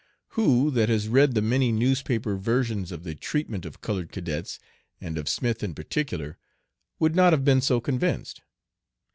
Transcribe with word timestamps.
Who 0.29 0.71
that 0.71 0.89
has 0.89 1.07
read 1.07 1.35
the 1.35 1.43
many 1.43 1.71
newspaper 1.71 2.35
versions 2.35 2.91
of 2.91 3.03
the 3.03 3.13
treatment 3.13 3.65
of 3.67 3.81
colored 3.81 4.11
cadets, 4.11 4.57
and 4.99 5.15
of 5.15 5.29
Smith 5.29 5.61
in 5.63 5.75
particular 5.75 6.39
would 6.97 7.15
not 7.15 7.33
have 7.33 7.45
been 7.45 7.61
so 7.61 7.79
convinced? 7.79 8.41